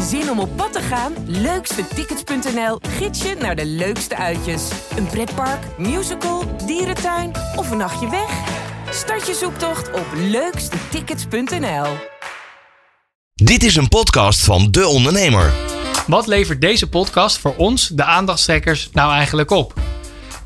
[0.00, 1.12] Zin om op pad te gaan?
[1.26, 4.70] Leukstetickets.nl gids je naar de leukste uitjes.
[4.96, 8.30] Een pretpark, musical, dierentuin of een nachtje weg?
[8.90, 11.86] Start je zoektocht op leukstetickets.nl.
[13.34, 15.52] Dit is een podcast van De Ondernemer.
[16.06, 19.74] Wat levert deze podcast voor ons, de aandachtstrekkers, nou eigenlijk op?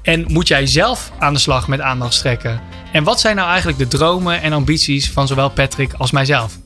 [0.02, 2.60] En moet jij zelf aan de slag met aandachtstrekken?
[2.92, 6.58] En wat zijn nou eigenlijk de dromen en ambities van zowel Patrick als mijzelf?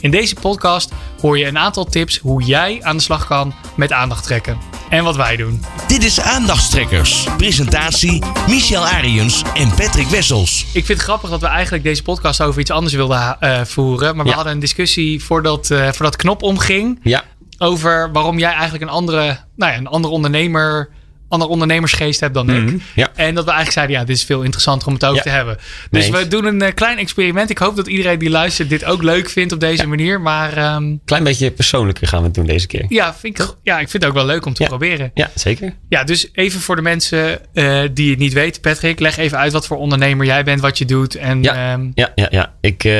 [0.00, 3.92] In deze podcast hoor je een aantal tips hoe jij aan de slag kan met
[3.92, 4.58] aandacht trekken.
[4.90, 5.62] En wat wij doen.
[5.88, 7.26] Dit is Aandachtstrekkers.
[7.36, 10.60] Presentatie Michel Ariens en Patrick Wessels.
[10.72, 14.14] Ik vind het grappig dat we eigenlijk deze podcast over iets anders wilden eh, voeren.
[14.16, 14.36] Maar we Ja.
[14.36, 17.00] hadden een discussie voordat, eh voordat knop omging.
[17.02, 17.24] Ja,
[17.58, 20.88] Over waarom jij eigenlijk een andere, nou ja, een andere ondernemer,
[21.28, 22.62] andere ondernemersgeest hebt dan ik.
[22.62, 23.08] Mhm, ja.
[23.14, 25.22] En dat we eigenlijk zeiden, ja, dit is veel interessanter om het over Ja.
[25.22, 25.56] te hebben.
[25.90, 26.22] Dus Nee.
[26.22, 27.50] we doen een eh, klein experiment.
[27.50, 30.20] Ik hoop dat iedereen die luistert dit ook leuk vindt op deze manier.
[30.20, 32.84] Maar ehm, klein beetje persoonlijker gaan we het doen deze keer.
[32.88, 35.10] ja, vind ik, ja, ik vind het ook wel leuk om te proberen.
[35.14, 35.74] Ja, zeker.
[35.88, 38.60] Ja, dus even voor de mensen eh, die het niet weten.
[38.60, 41.14] Patrick, leg even uit wat voor ondernemer jij bent, wat je doet.
[41.14, 41.72] En Ja.
[41.72, 42.52] ehm, Ja, ja, ja.
[42.60, 42.92] ik eh,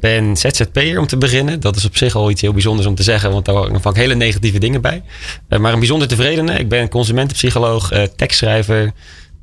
[0.00, 1.60] ben ZZP'er om te beginnen.
[1.60, 3.96] Dat is op zich al iets heel bijzonders om te zeggen, want daar horen vaak
[3.96, 5.02] hele negatieve dingen bij.
[5.48, 6.58] Maar een bijzonder tevredene.
[6.58, 8.92] Ik ben consumentenpsycholoog, eh tekstschrijver.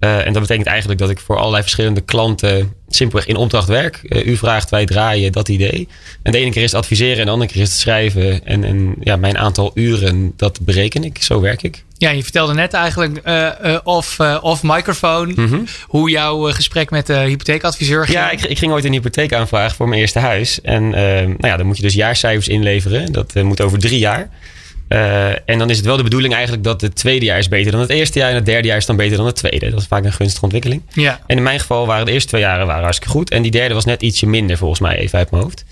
[0.03, 3.99] Eh, en dat betekent eigenlijk dat ik voor allerlei verschillende klanten simpelweg in opdracht werk.
[4.03, 5.88] Eh, u vraagt, wij draaien, dat idee.
[6.23, 8.45] En de ene keer is het adviseren en de andere keer is het schrijven.
[8.45, 11.21] En, en ja, mijn aantal uren, dat bereken ik.
[11.21, 11.83] Zo werk ik.
[11.97, 18.05] ja, je vertelde net eigenlijk eh, off, off microfoon hoe jouw gesprek met de hypotheekadviseur
[18.05, 18.17] ging.
[18.17, 20.61] Ja, ik, ik ging ooit een hypotheek aanvragen voor mijn eerste huis.
[20.61, 23.11] En nou ja, dan moet je dus jaarcijfers inleveren.
[23.11, 24.29] Dat moet over drie jaar.
[24.94, 27.72] Eh, en dan is het wel de bedoeling eigenlijk dat het tweede jaar is beter
[27.72, 28.30] dan het eerste jaar.
[28.30, 29.69] En het derde jaar is dan beter dan het tweede.
[29.69, 30.81] Dat is vaak een gunstige ontwikkeling.
[30.94, 31.19] Ja.
[31.27, 33.30] En in mijn geval waren de eerste twee jaren waren hartstikke goed.
[33.30, 35.66] En die derde was net ietsje minder volgens mij, even uit mijn hoofd.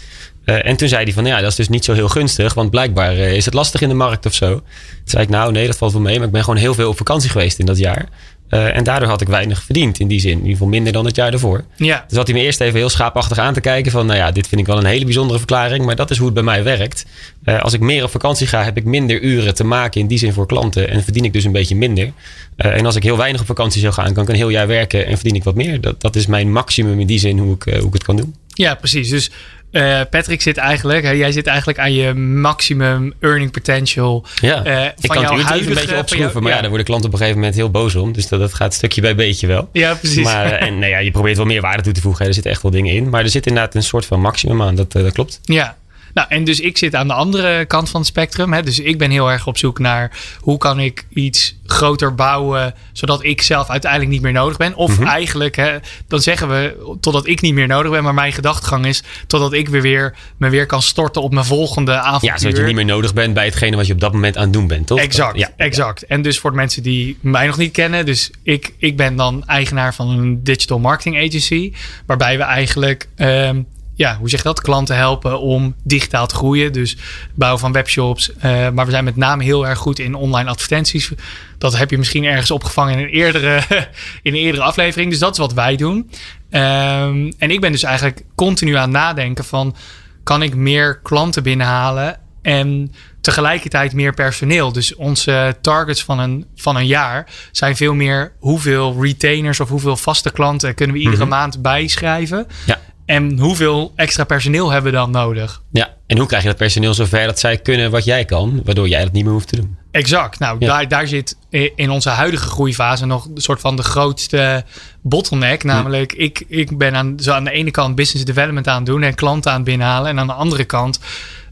[0.45, 2.53] Eh, en toen zei hij van, ja, dat is dus niet zo heel gunstig.
[2.53, 4.49] Want blijkbaar eh, is het lastig in de markt of zo.
[4.49, 4.63] Toen
[5.05, 6.17] zei ik, nou nee, dat valt wel mee.
[6.17, 8.05] Maar ik ben gewoon heel veel op vakantie geweest in dat jaar.
[8.51, 10.31] Eh, en daardoor had ik weinig verdiend in die zin.
[10.31, 11.63] In ieder geval minder dan het jaar daarvoor.
[11.75, 12.05] Ja.
[12.07, 13.91] Dus had hij me eerst even heel schaapachtig aan te kijken.
[13.91, 15.85] Van, nou ja, dit vind ik wel een hele bijzondere verklaring.
[15.85, 17.05] Maar dat is hoe het bij mij werkt.
[17.43, 20.17] Eh, als ik meer op vakantie ga, heb ik minder uren te maken in die
[20.17, 20.89] zin voor klanten.
[20.89, 22.11] En verdien ik dus een beetje minder.
[22.55, 24.67] Eh, en als ik heel weinig op vakantie zou gaan, kan ik een heel jaar
[24.67, 25.81] werken en verdien ik wat meer.
[25.81, 28.35] Dat, dat is mijn maximum in die zin hoe ik, hoe ik het kan doen.
[28.47, 29.09] Ja, precies.
[29.09, 29.31] Dus
[29.71, 34.25] eh, Patrick zit eigenlijk, hè, jij zit eigenlijk aan je maximum earning potential.
[34.41, 36.17] Ja, eh, ik van kan het jouw uurtarief een huidige- beetje opschroeven.
[36.31, 36.55] jou- maar ja.
[36.55, 36.59] ja.
[36.61, 38.11] daar worden klanten op een gegeven moment heel boos om.
[38.11, 39.69] Dus dat, dat gaat stukje bij beetje wel.
[39.73, 40.23] Ja, precies.
[40.23, 42.21] Maar, eh, en nou ja, je probeert wel meer waarde toe te voegen.
[42.21, 42.27] hè.
[42.27, 43.09] Er zitten echt wel dingen in.
[43.09, 44.75] Maar er zit inderdaad een soort van maximum aan.
[44.75, 45.39] Dat, dat klopt.
[45.43, 45.77] Ja.
[46.13, 48.53] Nou, en dus ik zit aan de andere kant van het spectrum.
[48.53, 48.63] Hè?
[48.63, 53.23] Dus ik ben heel erg op zoek naar hoe kan ik iets groter bouwen, zodat
[53.23, 54.75] ik zelf uiteindelijk niet meer nodig ben.
[54.75, 55.07] Of Mhm.
[55.07, 55.77] eigenlijk, hè,
[56.07, 58.03] dan zeggen we totdat ik niet meer nodig ben.
[58.03, 61.93] Maar mijn gedachtegang is totdat ik weer, weer me weer kan storten op mijn volgende
[61.99, 62.29] avontuur.
[62.29, 64.43] Ja, zodat je niet meer nodig bent bij hetgene wat je op dat moment aan
[64.43, 64.99] het doen bent, toch?
[64.99, 66.05] Exact, Ja, exact.
[66.05, 68.05] En dus voor de mensen die mij nog niet kennen.
[68.05, 71.73] Dus ik, ik ben dan eigenaar van een digital marketing agency.
[72.05, 73.61] Waarbij we eigenlijk, ehm,
[74.01, 74.61] ja, hoe zeg je dat?
[74.61, 76.73] Klanten helpen om digitaal te groeien.
[76.73, 76.97] Dus
[77.33, 78.33] bouwen van webshops.
[78.35, 81.11] Eh, maar we zijn met name heel erg goed in online advertenties.
[81.57, 83.61] Dat heb je misschien ergens opgevangen in een eerdere,
[84.23, 85.09] in een eerdere aflevering.
[85.09, 86.11] Dus dat is wat wij doen.
[86.49, 89.75] Ehm, en ik ben dus eigenlijk continu aan het nadenken van...
[90.23, 92.91] kan ik meer klanten binnenhalen en
[93.21, 94.71] tegelijkertijd meer personeel.
[94.71, 99.97] Dus onze targets van een, van een jaar zijn veel meer hoeveel retainers of hoeveel
[99.97, 102.47] vaste klanten kunnen we iedere maand bijschrijven.
[102.65, 102.79] Ja.
[103.11, 105.61] En hoeveel extra personeel hebben we dan nodig?
[105.71, 108.87] Ja, en hoe krijg je dat personeel zover dat zij kunnen wat jij kan, waardoor
[108.87, 109.77] jij dat niet meer hoeft te doen?
[109.91, 110.39] Exact.
[110.39, 110.67] Nou, Ja.
[110.67, 111.37] daar, daar zit
[111.75, 114.63] in onze huidige groeifase nog een soort van de grootste
[115.01, 115.63] bottleneck.
[115.63, 119.03] Namelijk, ik, ik ben aan, zo aan de ene kant business development aan het doen
[119.03, 120.09] en klanten aan het binnenhalen.
[120.09, 120.99] En aan de andere kant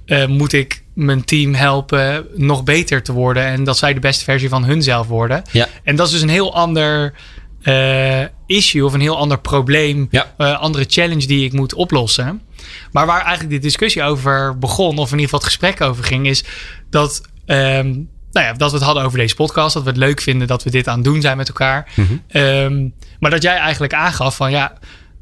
[0.06, 3.44] eh, moet ik mijn team helpen nog beter te worden.
[3.44, 5.42] En dat zij de beste versie van hunzelf worden.
[5.52, 5.68] Ja.
[5.84, 7.14] En dat is dus een heel ander
[7.62, 10.08] eh, issue of een heel ander probleem.
[10.12, 10.34] Ja.
[10.38, 12.42] eh, andere challenge die ik moet oplossen.
[12.92, 16.28] Maar waar eigenlijk de discussie over begon, of in ieder geval het gesprek over ging,
[16.28, 16.44] is
[16.90, 17.88] dat, ehm,
[18.32, 19.74] nou ja, dat we het hadden over deze podcast.
[19.74, 21.92] Dat we het leuk vinden dat we dit aan het doen zijn met elkaar.
[22.28, 22.88] Ehm,
[23.20, 24.74] maar dat jij eigenlijk aangaf van ja.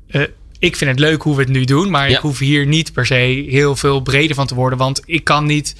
[0.07, 0.21] eh,
[0.59, 2.15] ik vind het leuk hoe we het nu doen, maar Ja.
[2.15, 4.77] ik hoef hier niet per se heel veel breder van te worden.
[4.79, 5.75] Want ik kan niet,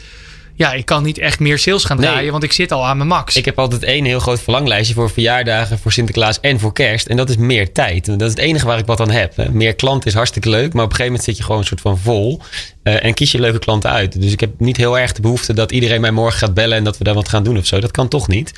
[0.58, 2.06] ja, ik kan niet echt meer sales gaan Nee.
[2.10, 3.36] draaien, want ik zit al aan mijn max.
[3.36, 7.08] Ik heb altijd één heel groot verlanglijstje voor verjaardagen, voor Sinterklaas en voor kerst.
[7.08, 8.08] En dat is meer tijd.
[8.08, 9.36] En dat is het enige waar ik wat aan heb.
[9.36, 9.50] Hè.
[9.52, 11.82] Meer klanten is hartstikke leuk, maar op een gegeven moment zit je gewoon een soort
[11.82, 12.42] van vol.
[12.88, 14.22] Eh, en kies je leuke klanten uit.
[14.22, 16.84] Dus ik heb niet heel erg de behoefte dat iedereen mij morgen gaat bellen en
[16.84, 17.80] dat we daar wat gaan doen of zo.
[17.80, 18.54] Dat kan toch niet.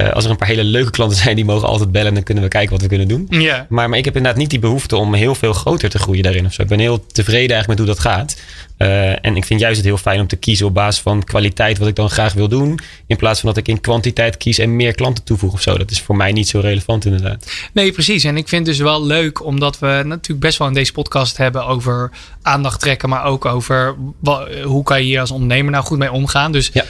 [0.00, 2.14] Eh, als er een paar hele leuke klanten zijn, die mogen altijd bellen.
[2.14, 3.26] Dan kunnen we kijken wat we kunnen doen.
[3.28, 3.66] Ja.
[3.68, 6.46] Maar, maar ik heb inderdaad niet die behoefte om heel veel groter te groeien daarin
[6.46, 6.62] of zo.
[6.62, 8.36] Ik ben heel tevreden eigenlijk met hoe dat gaat.
[8.78, 11.78] Uh, en ik vind juist het heel fijn om te kiezen op basis van kwaliteit
[11.78, 12.78] wat ik dan graag wil doen.
[13.06, 15.78] In plaats van dat ik in kwantiteit kies en meer klanten toevoeg of zo.
[15.78, 17.50] Dat is voor mij niet zo relevant inderdaad.
[17.72, 18.24] Nee, precies.
[18.24, 21.36] En ik vind het dus wel leuk omdat we natuurlijk best wel in deze podcast
[21.36, 22.10] hebben over
[22.42, 23.08] aandacht trekken.
[23.08, 23.69] Maar ook over
[24.64, 26.52] hoe kan je hier als ondernemer nou goed mee omgaan.
[26.52, 26.84] Dus ja.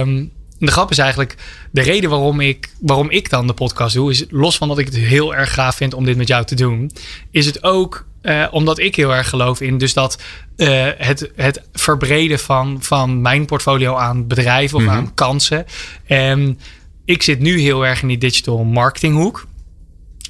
[0.00, 1.36] Um, de grap is eigenlijk,
[1.70, 4.86] de reden waarom ik, waarom ik dan de podcast doe, is los van dat ik
[4.86, 6.90] het heel erg gaaf vind om dit met jou te doen,
[7.30, 10.22] is het ook uh, omdat ik heel erg geloof in dus dat
[10.56, 14.98] uh, het, het verbreden van, van mijn portfolio aan bedrijven of mm -hmm.
[14.98, 15.66] aan kansen.
[16.06, 16.58] En
[17.04, 19.46] ik zit nu heel erg in die digital marketing hoek.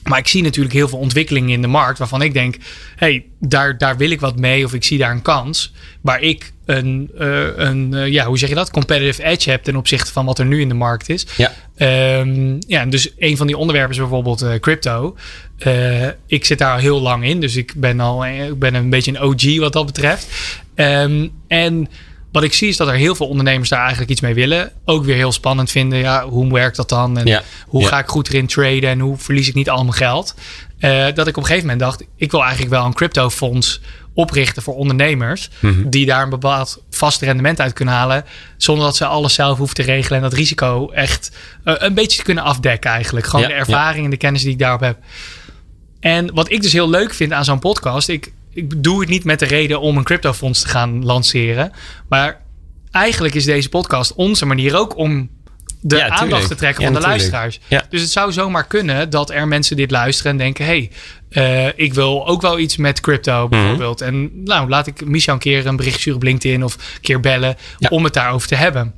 [0.04, 2.56] Maar ik zie natuurlijk heel veel ontwikkelingen in de markt waarvan ik denk:
[2.96, 5.72] hey, daar, daar wil ik wat mee of ik zie daar een kans.
[6.00, 8.70] Waar ik een, uh, een uh, ja, hoe zeg je dat?
[8.70, 11.26] Competitive edge heb ten opzichte van wat er nu in de markt is.
[11.36, 11.52] Ja.
[12.18, 15.16] Um, ja, dus een van die onderwerpen is bijvoorbeeld uh, crypto.
[16.26, 19.10] ik zit daar al heel lang in, dus ik ben al ik ben een beetje
[19.10, 20.26] een OG wat dat betreft.
[20.74, 21.88] Um, en
[22.32, 24.72] wat ik zie is dat er heel veel ondernemers daar eigenlijk iets mee willen.
[24.84, 25.98] Ook weer heel spannend vinden.
[25.98, 27.18] Ja, hoe werkt dat dan?
[27.18, 27.88] En ja, hoe ja.
[27.88, 28.90] ga ik goed erin traden?
[28.90, 30.34] En hoe verlies ik niet al mijn geld?
[30.80, 33.80] Uh, dat ik op een gegeven moment dacht, ik wil eigenlijk wel een crypto fonds
[34.14, 35.50] oprichten voor ondernemers.
[35.60, 35.90] Mm -hmm.
[35.90, 38.24] Die daar een bepaald vast rendement uit kunnen halen.
[38.56, 40.18] Zonder dat ze alles zelf hoeven te regelen.
[40.18, 41.30] En dat risico echt
[41.64, 43.26] uh, een beetje te kunnen afdekken eigenlijk.
[43.26, 44.98] Gewoon Ja, de ervaring en de kennis die ik daarop heb.
[46.00, 48.08] En wat ik dus heel leuk vind aan zo'n podcast.
[48.08, 51.72] Ik, ik doe het niet met de reden om een cryptofonds te gaan lanceren.
[52.08, 52.40] Maar
[52.90, 55.30] eigenlijk is deze podcast onze manier ook om
[55.80, 57.60] de Ja, aandacht te trekken Ja, van de luisteraars.
[57.68, 57.84] Ja.
[57.90, 60.88] Dus het zou zomaar kunnen dat er mensen dit luisteren en denken: hé,
[61.30, 63.02] hey, eh, ik wil ook wel iets met Mhm.
[63.02, 64.00] crypto bijvoorbeeld.
[64.00, 67.20] En nou, laat ik Micha een keer een bericht sturen op LinkedIn of een keer
[67.20, 67.56] bellen
[67.88, 68.94] om het daarover te hebben.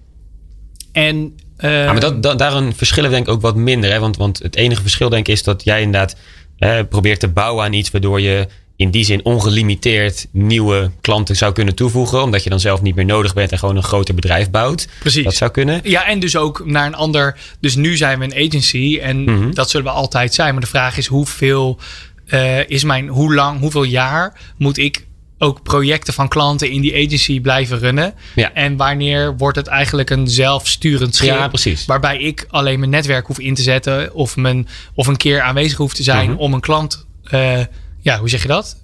[0.92, 3.90] En Ja, maar dat, dat, daarin verschillen we denk ik ook wat minder.
[3.90, 3.98] Hè?
[3.98, 6.16] Want, want het enige verschil denk ik is dat jij inderdaad
[6.58, 11.52] eh, probeert te bouwen aan iets waardoor je in die zin ongelimiteerd nieuwe klanten zou
[11.52, 12.22] kunnen toevoegen.
[12.22, 14.88] Omdat je dan zelf niet meer nodig bent en gewoon een groter bedrijf bouwt.
[14.98, 15.24] Precies.
[15.24, 15.80] Dat zou kunnen.
[15.84, 17.36] Ja, en dus ook naar een ander.
[17.60, 19.50] Dus nu zijn we een agency en Mhm.
[19.52, 20.52] dat zullen we altijd zijn.
[20.52, 21.78] Maar de vraag is hoeveel
[22.26, 25.06] eh, is mijn, hoe lang, hoeveel jaar moet ik
[25.38, 28.14] ook projecten van klanten in die agency blijven runnen?
[28.34, 28.52] Ja.
[28.52, 31.28] En wanneer wordt het eigenlijk een zelfsturend schip?
[31.28, 31.84] Ja, precies.
[31.84, 35.78] Waarbij ik alleen mijn netwerk hoef in te zetten of, mijn, of een keer aanwezig
[35.78, 36.38] hoef te zijn Mhm.
[36.38, 37.60] om een klant, eh,
[38.04, 38.76] ja, hoe zeg je dat?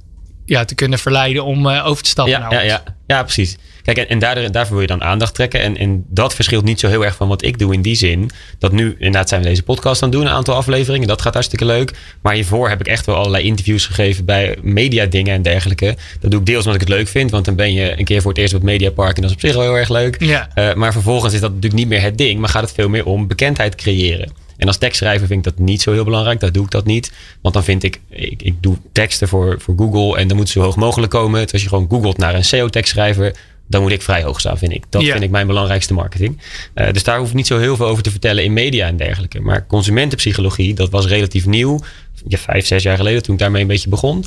[0.45, 2.35] Ja, te kunnen verleiden om eh, over te stappen.
[2.35, 2.83] Ja, naar ja, ja.
[3.07, 3.57] ja, precies.
[3.83, 5.61] Kijk, en, en daardoor, daarvoor wil je dan aandacht trekken.
[5.61, 8.31] En, en dat verschilt niet zo heel erg van wat ik doe in die zin.
[8.59, 11.09] Dat nu, inderdaad, zijn we deze podcast aan het doen, een aantal afleveringen.
[11.09, 11.93] Dat gaat hartstikke leuk.
[12.23, 15.97] Maar hiervoor heb ik echt wel allerlei interviews gegeven bij media dingen en dergelijke.
[16.21, 17.31] Dat doe ik deels omdat ik het leuk vind.
[17.31, 19.37] Want dan ben je een keer voor het eerst op het Mediapark en dat is
[19.37, 20.23] op zich wel heel erg leuk.
[20.23, 20.49] Ja.
[20.55, 22.41] Eh, maar vervolgens is dat natuurlijk niet meer het ding.
[22.41, 24.33] Maar gaat het veel meer om bekendheid creëren.
[24.61, 26.41] En als tekstschrijver vind ik dat niet zo heel belangrijk.
[26.41, 27.13] Dat doe ik dat niet.
[27.43, 30.59] Want dan vind ik, ik, ik doe teksten voor, voor Google en dan moet ze
[30.59, 31.31] zo hoog mogelijk komen.
[31.31, 33.35] Terwijl als je gewoon googelt naar een SEO-tekstschrijver,
[33.67, 34.85] dan moet ik vrij hoog staan, vind ik.
[34.89, 35.11] Dat Ja.
[35.13, 36.41] vind ik mijn belangrijkste marketing.
[36.75, 38.97] Eh, dus daar hoef ik niet zo heel veel over te vertellen in media en
[38.97, 39.41] dergelijke.
[39.41, 41.81] Maar consumentenpsychologie, dat was relatief nieuw.
[42.29, 44.25] Ja, vijf, zes jaar geleden toen ik daarmee een beetje begon.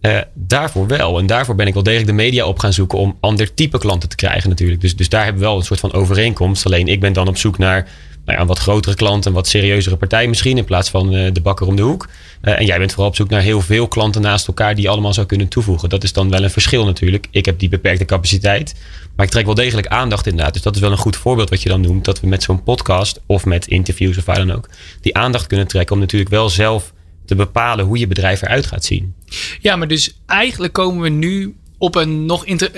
[0.00, 1.18] Eh, daarvoor wel.
[1.18, 4.08] En daarvoor ben ik wel degelijk de media op gaan zoeken om ander type klanten
[4.08, 4.80] te krijgen natuurlijk.
[4.80, 6.66] Dus, dus daar hebben we wel een soort van overeenkomst.
[6.66, 7.88] Alleen ik ben dan op zoek naar
[8.26, 11.32] nou ja, een wat grotere klant, een wat serieuzere partij misschien, in plaats van eh,
[11.32, 12.08] de bakker om de hoek.
[12.40, 14.90] Eh, en jij bent vooral op zoek naar heel veel klanten naast elkaar die je
[14.90, 15.88] allemaal zou kunnen toevoegen.
[15.88, 17.26] Dat is dan wel een verschil natuurlijk.
[17.30, 18.74] Ik heb die beperkte capaciteit,
[19.16, 20.52] maar ik trek wel degelijk aandacht inderdaad.
[20.52, 22.62] Dus dat is wel een goed voorbeeld wat je dan noemt, dat we met zo'n
[22.62, 24.68] podcast of met interviews of waar dan ook,
[25.00, 26.92] die aandacht kunnen trekken om natuurlijk wel zelf
[27.24, 29.14] te bepalen hoe je bedrijf eruit gaat zien.
[29.60, 32.70] Ja, maar dus eigenlijk komen we nu op een nog inter...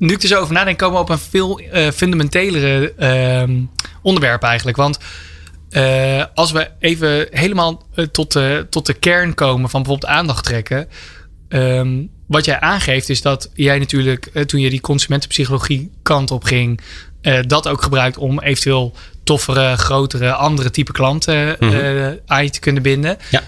[0.00, 1.60] Nu ik er zo over nadenk, komen we op een veel
[1.94, 3.60] fundamentelere ehm,
[4.02, 4.76] onderwerp eigenlijk.
[4.76, 4.98] Want
[5.70, 10.44] eh, als we even helemaal eh, tot, de, tot de kern komen van bijvoorbeeld aandacht
[10.44, 10.88] trekken.
[11.48, 16.80] ehm, wat jij aangeeft is dat jij natuurlijk, toen je die consumentenpsychologie kant op ging,
[17.46, 22.14] dat ook gebruikt om eventueel toffere, grotere, andere type klanten Mhm.
[22.26, 23.16] aan je te kunnen binden.
[23.30, 23.42] Ja.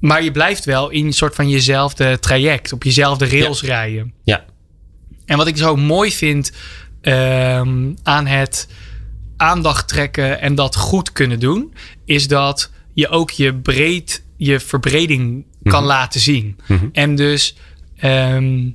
[0.00, 4.12] Maar je blijft wel in een soort van jezelfde traject, op jezelfde rails rijden.
[4.24, 4.44] Ja,
[5.26, 6.52] En wat ik zo mooi vind
[7.00, 8.68] ehm, aan het
[9.36, 11.74] aandacht trekken en dat goed kunnen doen,
[12.04, 15.88] is dat je ook je breed, je verbreding kan Mhm.
[15.88, 16.56] laten zien.
[16.66, 16.86] Mhm.
[16.92, 17.56] En dus
[17.96, 18.70] ehm,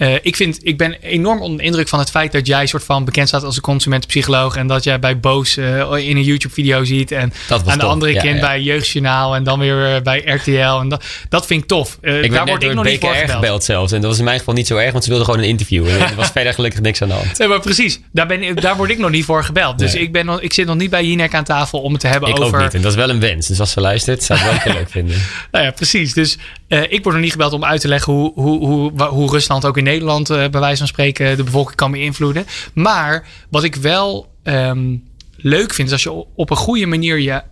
[0.00, 2.84] eh, ik, vind, ik ben enorm onder de indruk van het feit dat jij soort
[2.84, 4.56] van bekend staat als een consumentenpsycholoog.
[4.56, 5.66] En dat jij bij Boos uh,
[5.96, 7.12] in een YouTube-video ziet.
[7.12, 7.82] En aan de tof.
[7.82, 8.40] andere Ja, kant ja.
[8.40, 9.34] bij Jeugdjournaal.
[9.34, 10.80] En dan weer eh, bij RTL.
[10.80, 11.98] En dat, dat vind ik tof.
[12.00, 13.30] Eh, Ik daar word ik nog niet voor gebeld.
[13.30, 13.92] gebeld zelfs.
[13.92, 15.88] En dat was in mijn geval niet zo erg, want ze wilden gewoon een interview.
[15.88, 17.38] En er was verder gelukkig niks aan de hand.
[17.38, 19.78] Nee, maar precies, daar, ben, ik- daar word ik nog niet voor gebeld.
[19.78, 20.02] Dus Nee.
[20.02, 22.28] ik, ben nog, ik zit nog niet bij Jinek aan tafel om het te hebben
[22.28, 22.56] Ik over...
[22.58, 22.74] ook niet.
[22.74, 23.46] En dat is wel een wens.
[23.46, 25.16] Dus als ze luistert, zou ik wel heel leuk vinden.
[25.50, 26.12] Nou ja, precies.
[26.14, 26.38] Dus
[26.70, 29.64] eh, ik word nog niet gebeld om uit te leggen hoe, hoe, hoe, hoe Rusland
[29.64, 32.46] ook in Nederland, eh, bij wijze van spreken, de bevolking kan beïnvloeden.
[32.74, 34.96] Maar wat ik wel ehm,
[35.36, 37.42] leuk vind, is als je op een goede manier je,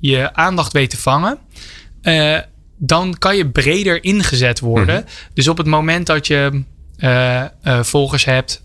[0.00, 1.38] je aandacht weet te vangen.
[2.02, 2.38] eh,
[2.78, 5.04] dan kan je breder ingezet worden.
[5.34, 6.62] Dus op het moment dat je
[7.82, 8.62] volgers hebt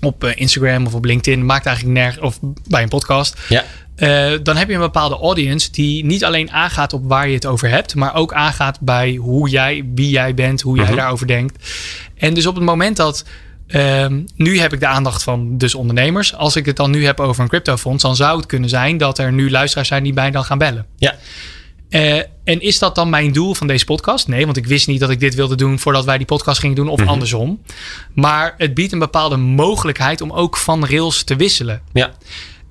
[0.00, 3.40] op eh, Instagram of op LinkedIn, maakt eigenlijk nergens, of bij een podcast.
[3.48, 3.64] Ja.
[3.96, 7.46] Eh, dan heb je een bepaalde audience die niet alleen aangaat op waar je het
[7.46, 10.96] over hebt, maar ook aangaat bij hoe jij, wie jij bent, hoe jij Mhm.
[10.96, 11.68] daarover denkt.
[12.16, 13.24] En dus op het moment dat.
[13.66, 16.34] ehm, nu heb ik de aandacht van dus ondernemers.
[16.34, 19.18] Als ik het dan nu heb over een cryptofonds, dan zou het kunnen zijn dat
[19.18, 20.86] er nu luisteraars zijn die mij dan gaan bellen.
[20.96, 21.14] Ja.
[21.92, 24.28] Eh, en is dat dan mijn doel van deze podcast?
[24.28, 26.76] Nee, want ik wist niet dat ik dit wilde doen voordat wij die podcast gingen
[26.76, 27.08] doen, of Mhm.
[27.08, 27.60] andersom.
[28.14, 31.82] Maar het biedt een bepaalde mogelijkheid om ook van rails te wisselen.
[31.92, 32.12] Ja.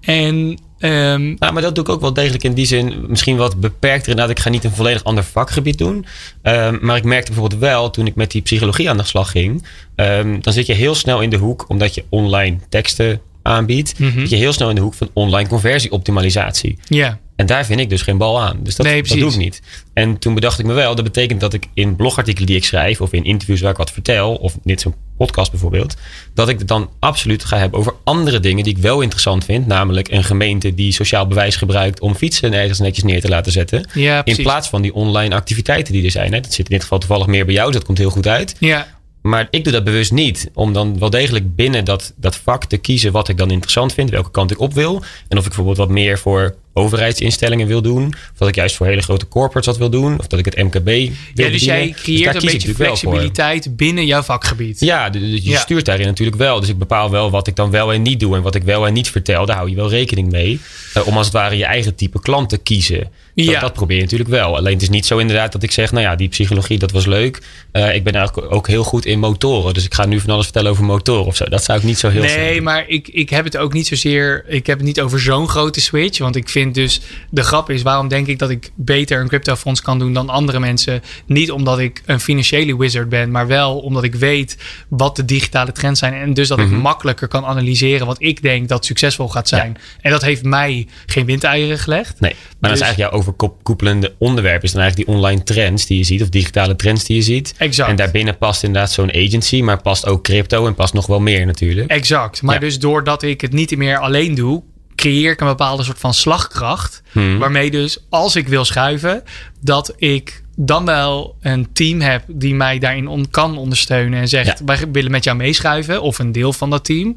[0.01, 3.06] En Nou, maar dat doe ik ook wel degelijk in die zin.
[3.08, 4.10] Misschien wat beperkter.
[4.10, 6.06] Inderdaad, ik ga niet een volledig ander vakgebied doen.
[6.42, 9.66] Ehm, maar ik merkte bijvoorbeeld wel toen ik met die psychologie aan de slag ging.
[9.96, 14.00] ehm, dan zit je heel snel in de hoek, omdat je online teksten aanbiedt.
[14.00, 14.20] Mhm.
[14.20, 16.78] Zit je heel snel in de hoek van online conversieoptimalisatie.
[16.88, 18.60] ja, En daar vind ik dus geen bal aan.
[18.64, 19.62] Dus dat, Nee, dat doe ik niet.
[19.94, 23.02] En toen bedacht ik me wel, dat betekent dat ik in blogartikelen die ik schrijf,
[23.02, 25.96] of in interviews waar ik wat vertel, of dit zo'n podcast bijvoorbeeld,
[26.34, 29.68] dat ik het dan absoluut ga hebben over andere dingen die ik wel interessant vind.
[29.68, 33.90] Namelijk een gemeente die sociaal bewijs gebruikt om fietsen ergens netjes neer te laten zetten.
[33.94, 36.34] ja In plaats van die online activiteiten die er zijn.
[36.34, 36.40] Hè.
[36.40, 38.56] Dat zit in dit geval toevallig meer bij jou, dus dat komt heel goed uit.
[38.60, 38.88] Ja,
[39.22, 40.50] Maar ik doe dat bewust niet.
[40.54, 44.10] Om dan wel degelijk binnen dat, dat vak te kiezen wat ik dan interessant vind.
[44.10, 45.04] Welke kant ik op wil.
[45.28, 48.06] En of ik bijvoorbeeld wat meer voor overheidsinstellingen wil doen.
[48.08, 50.20] Of dat ik juist voor hele grote corporates wat wil doen.
[50.20, 54.06] Of dat ik het MKB wil ja dus jij daar creëert een beetje flexibiliteit binnen
[54.06, 54.80] jouw vakgebied.
[54.80, 55.60] Ja, dus je Ja.
[55.60, 56.60] stuurt daarin natuurlijk wel.
[56.60, 58.36] Dus ik bepaal wel wat ik dan wel en niet doe.
[58.36, 60.60] En wat ik wel en niet vertel, daar hou je wel rekening mee.
[60.94, 63.00] Eh, om als het ware je eigen type klant te kiezen.
[63.36, 63.60] Dat, Ja.
[63.60, 64.58] dat probeer je natuurlijk wel.
[64.58, 67.06] Alleen het is niet zo inderdaad dat ik zeg, nou ja, die psychologie, dat was
[67.06, 67.42] leuk.
[67.72, 69.74] Eh, ik ben eigenlijk ook heel goed in motoren.
[69.74, 71.46] Dus ik ga nu van alles vertellen over motoren of zo.
[71.46, 74.44] Dat zou ik niet zo heel Nee, maar ik, ik heb het ook niet zozeer.
[74.48, 76.18] Ik heb het niet over zo'n grote switch.
[76.18, 77.01] Want ik vind dus.
[77.30, 80.60] De grap is, waarom denk ik dat ik beter een cryptofonds kan doen dan andere
[80.60, 81.01] mensen?
[81.25, 84.58] Niet omdat ik een financiële wizard ben, maar wel omdat ik weet
[84.89, 86.13] wat de digitale trends zijn.
[86.13, 86.80] En dus dat ik Mhm.
[86.80, 89.77] makkelijker kan analyseren wat ik denk dat succesvol gaat zijn.
[90.01, 92.20] En dat heeft mij geen windeieren gelegd.
[92.20, 94.63] Nee, maar dat Dus- is eigenlijk jouw overkoepelende onderwerp.
[94.63, 96.22] Is dan eigenlijk die online trends die je ziet.
[96.22, 97.53] Of digitale trends die je ziet.
[97.58, 97.89] Exact.
[97.89, 99.62] En daarbinnen past inderdaad zo'n agency.
[99.62, 101.89] Maar past ook crypto en past nog wel meer natuurlijk.
[101.89, 102.41] Exact.
[102.41, 102.60] Maar Ja.
[102.60, 104.63] dus doordat ik het niet meer alleen doe,
[105.01, 107.01] creëer ik een bepaalde soort van slagkracht.
[107.12, 107.38] Hmm.
[107.39, 109.24] Waarmee dus als ik wil schuiven,
[109.60, 114.20] dat ik dan wel een team heb die mij daarin on- kan ondersteunen.
[114.20, 114.65] En zegt, Ja.
[114.65, 116.01] wij willen met jou meeschuiven.
[116.01, 117.15] Of een deel van dat team.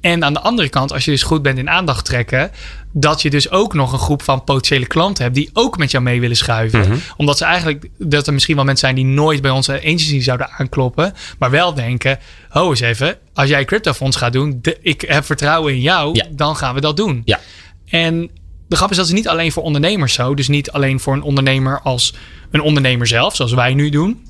[0.00, 2.50] En aan de andere kant, als je dus goed bent in aandacht trekken,
[2.92, 6.04] dat je dus ook nog een groep van potentiële klanten hebt die ook met jou
[6.04, 6.80] mee willen schuiven.
[6.80, 6.96] Mhm.
[7.16, 10.50] Omdat ze eigenlijk, dat er misschien wel mensen zijn die nooit bij onze agency zouden
[10.50, 15.24] aankloppen, maar wel denken: ho eens even, als jij cryptofonds gaat doen, de- ik heb
[15.24, 16.24] vertrouwen in jou, Ja.
[16.30, 17.22] dan gaan we dat doen.
[17.24, 17.40] Ja.
[17.88, 18.30] En
[18.68, 20.34] de grap is dat is niet alleen voor ondernemers zo.
[20.34, 22.14] Dus niet alleen voor een ondernemer als
[22.50, 24.26] een ondernemer zelf, zoals wij nu doen.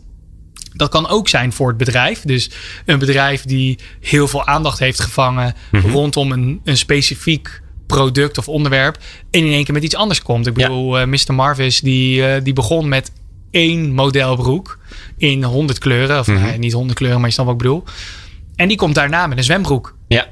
[0.76, 2.20] Dat kan ook zijn voor het bedrijf.
[2.22, 2.50] Dus
[2.86, 5.88] een bedrijf die heel veel aandacht heeft gevangen Mhm.
[5.90, 8.96] rondom een, een specifiek product of onderwerp.
[9.30, 10.46] En in één keer met iets anders komt.
[10.46, 10.66] Ik Ja.
[10.66, 11.34] bedoel, eh, Mr.
[11.34, 13.12] Marvis die, eh, die begon met
[13.50, 14.78] één modelbroek
[15.16, 16.18] in 100 kleuren.
[16.18, 16.42] Of Mhm.
[16.42, 17.84] nee, niet 100 kleuren, maar je snapt wat ik bedoel.
[18.56, 19.96] En die komt daarna met een zwembroek.
[20.08, 20.26] Ja,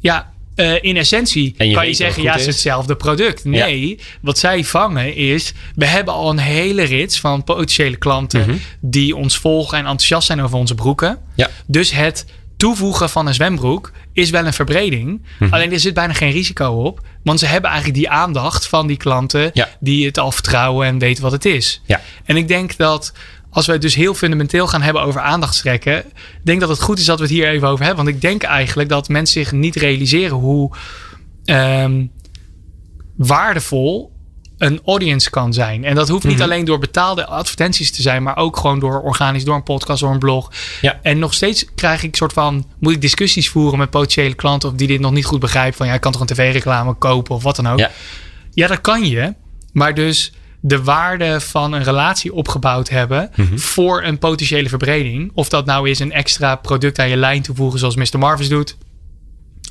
[0.00, 3.44] Ja, eh, in essentie je kan je zeggen, ja, het is hetzelfde product.
[3.44, 8.56] Nee, wat zij vangen is, we hebben al een hele rits van potentiële klanten Mhm.
[8.80, 11.18] die ons volgen en enthousiast zijn over onze broeken.
[11.34, 11.50] Ja.
[11.66, 12.24] Dus het
[12.56, 15.22] toevoegen van een zwembroek is wel een verbreding.
[15.38, 15.52] Mhm.
[15.54, 17.00] Alleen er zit bijna geen risico op.
[17.22, 19.68] Want ze hebben eigenlijk die aandacht van die klanten Ja.
[19.80, 21.80] die het al vertrouwen en weten wat het is.
[21.86, 22.00] Ja.
[22.24, 23.12] En ik denk dat
[23.54, 26.98] als we het dus heel fundamenteel gaan hebben over aandachtstrekken, ik denk dat het goed
[26.98, 28.04] is dat we het hier even over hebben.
[28.04, 30.70] Want ik denk eigenlijk dat mensen zich niet realiseren hoe
[31.44, 32.04] ehm,
[33.16, 34.12] waardevol
[34.58, 35.84] een audience kan zijn.
[35.84, 36.42] En dat hoeft niet Mhm.
[36.42, 40.10] alleen door betaalde advertenties te zijn, maar ook gewoon door organisch, door een podcast, door
[40.10, 40.52] een blog.
[40.80, 40.98] Ja.
[41.02, 44.74] En nog steeds krijg ik soort van, moet ik discussies voeren met potentiële klanten of
[44.74, 47.42] die dit nog niet goed begrijpen van ja, ik kan toch een tv-reclame kopen of
[47.42, 47.78] wat dan ook.
[47.78, 47.90] Ja.
[48.50, 49.34] Ja, dat kan je.
[49.72, 50.32] Maar dus
[50.66, 53.58] de waarde van een relatie opgebouwd hebben Mhm.
[53.58, 55.30] voor een potentiële verbreding.
[55.34, 58.18] Of dat nou is een extra product aan je lijn toevoegen, zoals Mr.
[58.18, 58.76] Marvis doet.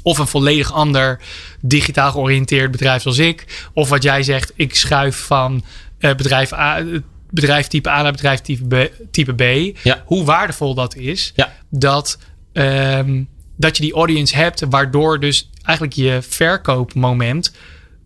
[0.04, 1.20] Of een volledig ander
[1.62, 3.68] digitaal georiënteerd bedrijf zoals ik.
[3.74, 5.64] Of wat jij zegt, ik schuif van
[6.00, 6.84] eh, bedrijf A,
[7.30, 8.92] bedrijf type A naar bedrijf type B.
[9.12, 9.78] Type B.
[9.84, 10.04] Ja.
[10.06, 11.32] Hoe waardevol dat is.
[11.36, 11.54] Ja.
[11.70, 12.18] Dat,
[12.54, 13.24] ehm,
[13.58, 17.54] dat je die audience hebt, waardoor dus eigenlijk je verkoopmoment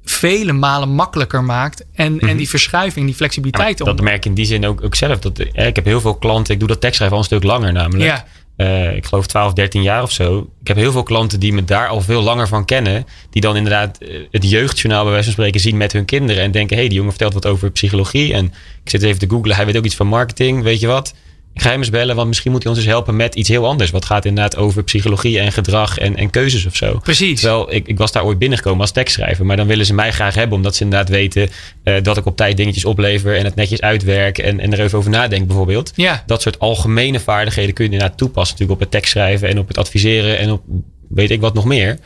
[0.10, 1.86] vele malen makkelijker maakt.
[1.94, 3.80] En, en die verschuiving, die flexibiliteit.
[3.80, 5.20] Ja, dat merk ik in die zin ook, ook zelf.
[5.20, 7.74] Dat, eh, ik heb heel veel klanten, ik doe dat tekstschrijven al een stuk langer
[7.74, 8.04] namelijk.
[8.04, 8.26] Ja.
[8.58, 10.50] Eh, ik geloof 12, 13 jaar of zo.
[10.62, 13.06] Ik heb heel veel klanten die me daar al veel langer van kennen.
[13.30, 16.44] Die dan inderdaad eh, het jeugdjournaal bij wijze van spreken zien met hun kinderen.
[16.44, 18.34] En denken, hé, hey, die jongen vertelt wat over psychologie.
[18.34, 18.46] En
[18.84, 20.64] ik zit even te googlen, hij weet ook iets van marketing.
[20.64, 21.14] Weet je wat?
[21.58, 23.66] Ik ga hem eens bellen, want misschien moet hij ons eens helpen met iets heel
[23.66, 23.92] anders.
[23.92, 27.00] Wat gaat inderdaad over psychologie en gedrag en, en keuzes of zo.
[27.00, 27.40] Precies.
[27.40, 29.46] Terwijl ik, ik was daar ooit binnengekomen als tekstschrijver.
[29.46, 30.58] Maar dan willen ze mij graag hebben.
[30.58, 31.50] Omdat ze inderdaad weten
[31.84, 33.38] eh, dat ik op tijd dingetjes oplever.
[33.38, 34.38] En het netjes uitwerk.
[34.38, 35.92] En, en er even over nadenk bijvoorbeeld.
[35.96, 36.24] Ja.
[36.26, 38.58] Dat soort algemene vaardigheden kun je inderdaad toepassen.
[38.58, 40.38] Natuurlijk op het tekstschrijven en op het adviseren.
[40.38, 40.62] En op
[41.10, 41.98] weet ik wat nog meer.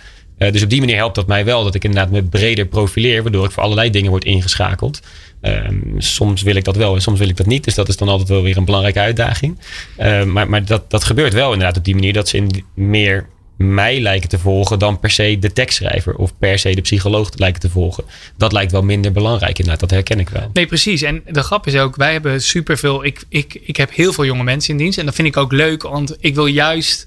[0.41, 1.63] Eh, dus op die manier helpt dat mij wel.
[1.63, 3.24] Dat ik inderdaad me breder profileer.
[3.24, 5.01] Waardoor ik voor allerlei dingen word ingeschakeld.
[5.41, 7.63] Ehm, soms wil ik dat wel en soms wil ik dat niet.
[7.63, 9.60] Dus dat is dan altijd wel weer een belangrijke uitdaging.
[9.98, 12.13] Ehm, maar maar dat, dat gebeurt wel inderdaad op die manier.
[12.13, 16.60] Dat ze in meer mij lijken te volgen dan per se de tekstschrijver of per
[16.60, 18.03] se de psycholoog lijken te volgen.
[18.38, 20.50] Dat lijkt wel minder belangrijk inderdaad, dat herken ik wel.
[20.53, 21.01] Nee, precies.
[21.01, 23.05] En de grap is ook, wij hebben superveel.
[23.05, 24.98] Ik, ik, ik heb heel veel jonge mensen in dienst.
[24.98, 27.05] En dat vind ik ook leuk, want ik wil juist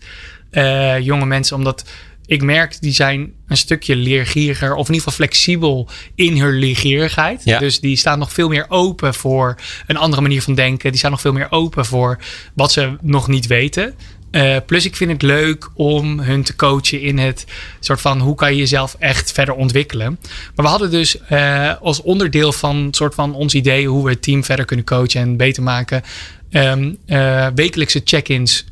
[0.51, 1.85] eh, jonge mensen, omdat
[2.27, 7.41] ik merk die zijn een stukje leergieriger, of in ieder geval flexibel in hun leergierigheid.
[7.45, 7.59] Ja.
[7.59, 10.91] Dus die staan nog veel meer open voor een andere manier van denken.
[10.91, 12.19] Die staan nog veel meer open voor
[12.55, 13.95] wat ze nog niet weten.
[14.35, 17.45] Eh, plus ik vind het leuk om hun te coachen in het
[17.81, 20.19] soort van hoe kan je jezelf echt verder ontwikkelen.
[20.55, 24.23] Maar we hadden dus eh, als onderdeel van soort van ons idee hoe we het
[24.23, 26.03] team verder kunnen coachen en beter maken.
[26.51, 28.65] ehm, eh, wekelijkse check-ins.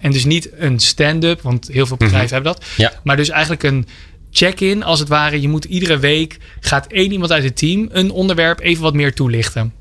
[0.00, 2.64] en dus niet een stand-up, want heel veel bedrijven hebben dat.
[2.76, 2.92] Ja.
[3.04, 3.86] Maar dus eigenlijk een
[4.30, 5.40] check-in als het ware.
[5.40, 9.14] Je moet iedere week gaat één iemand uit het team een onderwerp even wat meer
[9.14, 9.72] toelichten.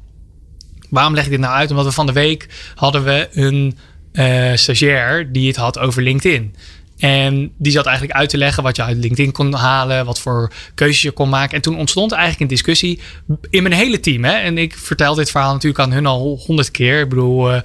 [0.89, 1.69] Waarom leg ik dit nou uit?
[1.69, 3.77] Omdat we van de week hadden we een
[4.15, 6.55] eh, stagiair die het had over LinkedIn.
[6.99, 10.51] En die zat eigenlijk uit te leggen wat je uit LinkedIn kon halen, wat voor
[10.75, 11.55] keuzes je kon maken.
[11.55, 12.99] En toen ontstond eigenlijk een discussie
[13.49, 14.23] in mijn hele team.
[14.23, 14.31] Hè?
[14.31, 17.01] En ik vertel dit verhaal natuurlijk aan hun al honderd keer.
[17.01, 17.61] Ik bedoel, eh,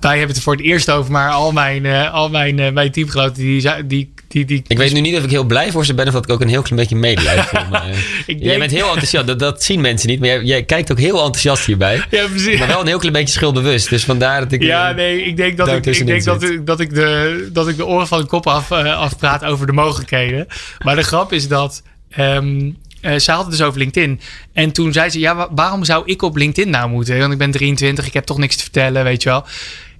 [0.00, 3.42] wij hebben het voor het eerst over, maar al mijn, eh, al mijn, mijn teamgenoten
[3.42, 6.06] die, die, die, die, Ik weet nu niet of ik heel blij voor ze ben
[6.06, 7.64] of dat ik ook een heel klein beetje medelijden voel.
[7.70, 7.88] Maar,
[8.26, 10.98] eh, Jij bent heel enthousiast, dat, dat zien mensen niet, maar jij, jij kijkt ook
[10.98, 11.96] heel enthousiast hierbij.
[12.10, 12.58] Ja, precies.
[12.58, 14.62] Maar wel een heel klein beetje schuldbewust, dus vandaar dat ik...
[14.62, 17.68] Ja, eh, nee, ik denk dat, ik, ik, denk dat, ik, dat, ik, de, dat
[17.68, 20.46] ik de oren van de kop af, eh, afpraat over de mogelijkheden.
[20.84, 21.82] Maar de grap is dat.
[22.10, 24.20] ehm eh, ze had het dus over LinkedIn.
[24.52, 27.18] En toen zei ze: Ja, wa- waarom zou ik op LinkedIn nou moeten?
[27.18, 29.44] Want ik ben 23, ik heb toch niks te vertellen, weet je wel.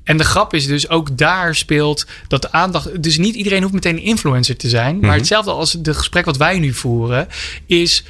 [0.04, 3.02] En de grap is dus ook daar speelt dat de aandacht.
[3.02, 4.94] Dus niet iedereen hoeft meteen een influencer te zijn.
[5.00, 5.18] Maar Mhm.
[5.18, 7.28] hetzelfde als het gesprek wat wij nu voeren,
[7.66, 8.04] is.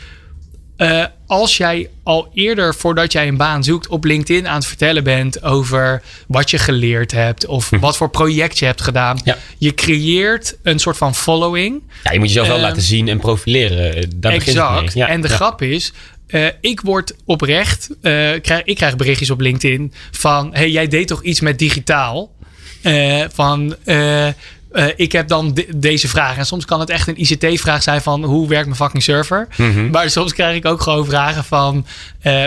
[0.77, 5.05] eh, als jij al eerder, voordat jij een baan zoekt, op LinkedIn aan het vertellen
[5.05, 9.37] bent over wat je geleerd hebt of wat voor project je hebt gedaan, Ja.
[9.59, 11.83] je creëert een soort van following.
[12.05, 13.93] Ja, je moet jezelf wel Ehm, laten zien en profileren.
[14.21, 14.55] Daar het mee.
[14.55, 14.95] exact.
[14.95, 15.35] Ja, en de ja.
[15.35, 15.93] grap is,
[16.33, 18.01] eh, ik word oprecht, eh,
[18.43, 22.31] krijg, ik krijg berichtjes op LinkedIn van, hey, jij deed toch iets met digitaal?
[22.83, 23.77] Eh, van,
[24.97, 26.37] ik heb dan de- deze vraag.
[26.37, 29.49] En soms kan het echt een ICT-vraag zijn van hoe werkt mijn fucking server?
[29.57, 29.91] Mhm.
[29.91, 31.87] Maar soms krijg ik ook gewoon vragen van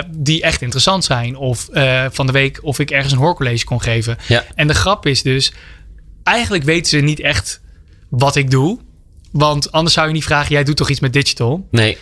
[0.10, 1.36] die echt interessant zijn.
[1.36, 1.67] Of
[2.12, 4.17] van de week of ik ergens een hoorcollege kon geven.
[4.28, 4.43] Ja.
[4.56, 5.54] En de grap is dus,
[6.24, 7.62] eigenlijk weten ze niet echt
[8.10, 8.80] wat ik doe.
[9.32, 11.67] Want anders zou je niet vragen, jij doet toch iets met digital?
[11.71, 11.98] Nee,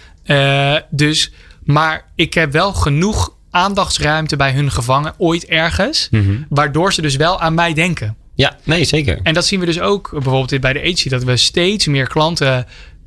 [0.90, 1.32] dus,
[1.66, 6.08] maar ik heb wel genoeg aandachtsruimte bij hun gevangen, ooit ergens.
[6.12, 6.36] Mhm.
[6.50, 8.16] Waardoor ze dus wel aan mij denken.
[8.36, 9.20] ja, nee, zeker.
[9.24, 11.10] En dat zien we dus ook bijvoorbeeld bij de agency.
[11.10, 12.66] Dat we steeds meer klanten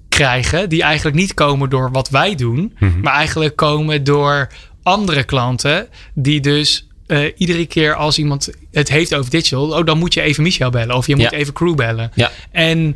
[0.08, 2.76] krijgen die eigenlijk niet komen door wat wij doen.
[2.78, 3.00] Mhm.
[3.00, 4.48] Maar eigenlijk komen door
[4.82, 6.86] andere klanten die dus...
[7.06, 10.70] eh, iedere keer als iemand het heeft over digital, oh, dan moet je even Michel
[10.70, 11.38] bellen of je moet Ja.
[11.38, 12.10] even crew bellen.
[12.14, 12.30] Ja.
[12.50, 12.94] En Ja,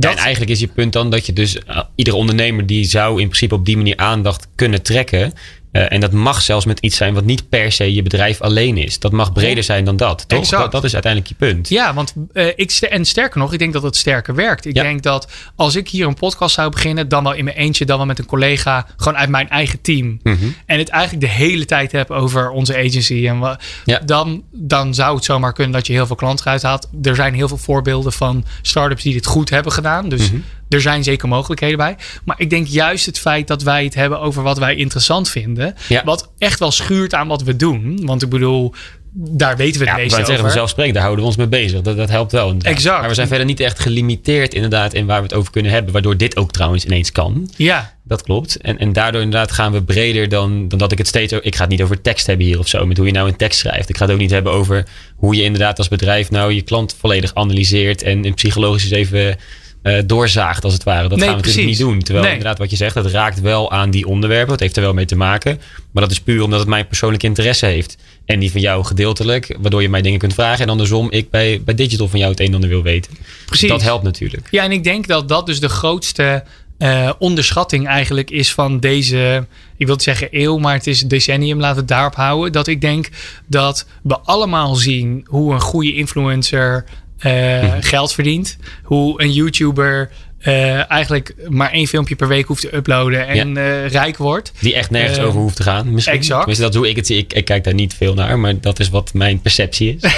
[0.00, 3.26] en eigenlijk is je punt dan dat je dus uh, iedere ondernemer die zou in
[3.26, 5.32] principe op die manier aandacht kunnen trekken.
[5.72, 8.76] Uh, en dat mag zelfs met iets zijn wat niet per se je bedrijf alleen
[8.76, 8.98] is.
[8.98, 10.24] Dat mag breder zijn dan dat.
[10.28, 10.38] Toch?
[10.38, 10.62] Exact.
[10.62, 11.68] Dat, dat is uiteindelijk je punt.
[11.68, 14.64] Ja, want eh, ik en sterker nog, ik denk dat het sterker werkt.
[14.64, 14.82] Ik Ja.
[14.82, 17.96] denk dat als ik hier een podcast zou beginnen, dan wel in mijn eentje, dan
[17.96, 20.18] wel met een collega, gewoon uit mijn eigen team.
[20.22, 20.36] Mhm.
[20.66, 23.26] En het eigenlijk de hele tijd heb over onze agency.
[23.28, 23.98] En Ja.
[23.98, 26.88] dan, dan zou het zomaar kunnen dat je heel veel klanten eruit haalt.
[27.02, 30.08] Er zijn heel veel voorbeelden van startups die dit goed hebben gedaan.
[30.08, 30.40] Dus Mhm.
[30.68, 31.96] Er zijn zeker mogelijkheden bij.
[32.24, 35.74] Maar ik denk juist het feit dat wij het hebben over wat wij interessant vinden.
[35.88, 36.04] Ja.
[36.04, 38.00] Wat echt wel schuurt aan wat we doen.
[38.06, 38.74] Want ik bedoel,
[39.12, 40.44] daar weten we het Ja, ik meest wou zeggen, over.
[40.44, 41.80] vanzelfsprekend, daar houden we ons mee bezig.
[41.80, 42.46] Dat, dat helpt wel.
[42.46, 42.72] inderdaad.
[42.72, 42.98] Exact.
[43.00, 45.92] Maar we zijn verder niet echt gelimiteerd inderdaad in waar we het over kunnen hebben.
[45.92, 47.50] Waardoor dit ook trouwens ineens kan.
[47.56, 48.56] Ja, Dat klopt.
[48.56, 51.32] En, en daardoor inderdaad gaan we breder dan, dan dat ik het steeds...
[51.32, 52.86] Ik ga het niet over tekst hebben hier of zo.
[52.86, 53.88] Met hoe je nou een tekst schrijft.
[53.88, 56.96] Ik ga het ook niet hebben over hoe je inderdaad als bedrijf nou je klant
[56.98, 58.02] volledig analyseert.
[58.02, 59.36] En, en psychologisch eens even
[59.82, 61.08] eh, doorzaagt als het ware.
[61.08, 61.84] Dat Nee, gaan we natuurlijk precies.
[61.84, 62.02] niet doen.
[62.02, 62.34] Terwijl Nee.
[62.34, 64.52] inderdaad wat je zegt, het raakt wel aan die onderwerpen.
[64.52, 65.60] Het heeft er wel mee te maken.
[65.90, 67.96] Maar dat is puur omdat het mijn persoonlijke interesse heeft.
[68.24, 69.56] En die van jou gedeeltelijk.
[69.60, 70.64] Waardoor je mij dingen kunt vragen.
[70.64, 73.12] En andersom ik bij, bij Digital van jou het een en ander wil weten.
[73.46, 73.68] precies.
[73.68, 74.48] Dat helpt natuurlijk.
[74.50, 76.44] Ja, en ik denk dat dat dus de grootste
[76.78, 81.74] eh, onderschatting eigenlijk is van deze, ik wil zeggen eeuw, maar het is decennium, laten
[81.74, 82.52] we het daarop houden.
[82.52, 83.08] Dat ik denk
[83.46, 86.84] dat we allemaal zien hoe een goede influencer
[87.18, 88.56] eh, geld verdient.
[88.82, 93.86] Hoe een YouTuber eh, eigenlijk maar één filmpje per week hoeft te uploaden en eh,
[93.88, 94.52] rijk wordt.
[94.58, 95.92] Die echt nergens Eh, over hoeft te gaan.
[95.92, 96.14] Misschien.
[96.16, 96.38] exact.
[96.38, 97.06] Tenminste, dat doe ik het.
[97.06, 97.16] zie.
[97.16, 98.38] Ik, ik kijk daar niet veel naar.
[98.38, 100.10] Maar dat is wat mijn perceptie is.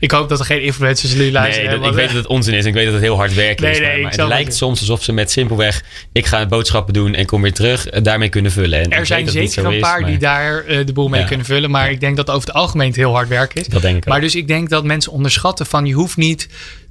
[0.00, 1.80] Ik hoop dat er geen influencers nu Nee, luisteren.
[1.80, 2.62] dat, ik weet dat het onzin is.
[2.62, 3.78] en Ik weet dat het heel hard werken Nee, is.
[3.80, 5.82] nee, maar- het lijkt soms alsof ze met simpelweg...
[6.12, 7.84] Ik ga boodschappen doen en kom weer terug.
[7.90, 8.82] Daarmee kunnen vullen.
[8.82, 11.26] En Er zijn zeker een is, paar maar die daar de boel mee Ja.
[11.26, 11.70] kunnen vullen.
[11.70, 13.66] Maar ik denk dat over het algemeen het heel hard werk is.
[13.66, 14.08] Dat denk ik ook.
[14.08, 16.48] Maar dus ik denk dat mensen onderschatten van je hoeft niet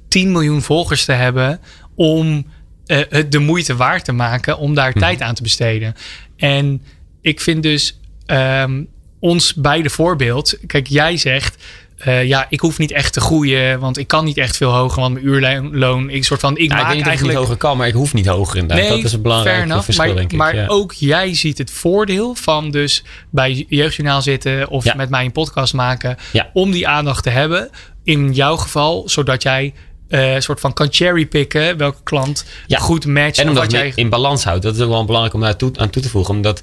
[0.08, 1.60] 10 miljoen volgers te hebben
[1.94, 2.46] om
[2.86, 4.74] eh, het de moeite waard te maken om Mhm.
[4.74, 5.94] daar tijd aan te besteden.
[6.36, 6.82] En
[7.20, 8.82] ik vind dus ehm,
[9.20, 10.58] ons beide voorbeeld.
[10.66, 11.62] Kijk, jij zegt.
[11.98, 15.00] eh, ja, ik hoef niet echt te groeien, want ik kan niet echt veel hoger,
[15.00, 17.38] want mijn uurloon, ik soort van, ik Ja, ik maak weet niet of ik eigenlijk
[17.38, 18.88] niet hoger kan, maar ik hoef niet hoger inderdaad.
[18.88, 19.84] dat is een belangrijk enough.
[19.84, 20.38] verschil, maar, denk ik.
[20.38, 20.66] Maar ja.
[20.66, 24.94] ook jij ziet het voordeel van dus bij Jeugdjournaal zitten of Ja.
[24.94, 26.16] met mij een podcast maken.
[26.52, 27.70] Om die aandacht te hebben.
[28.04, 29.72] In jouw geval, zodat jij
[30.12, 32.78] eh soort van kan cherrypicken welke klant Ja.
[32.78, 33.38] goed matcht.
[33.38, 33.92] En omdat wat je jij...
[33.94, 34.62] in balans houdt.
[34.62, 36.34] Dat is ook wel belangrijk om daar toe, aan toe te voegen.
[36.34, 36.62] Omdat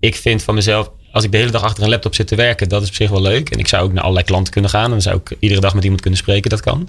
[0.00, 2.68] ik vind van mezelf, als ik de hele dag achter een laptop zit te werken,
[2.68, 3.50] dat is op zich wel leuk.
[3.50, 4.84] En ik zou ook naar allerlei klanten kunnen gaan.
[4.84, 6.88] En dan zou ik iedere dag met iemand kunnen spreken, dat kan.